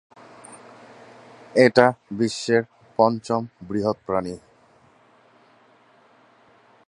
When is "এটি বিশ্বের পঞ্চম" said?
1.55-3.41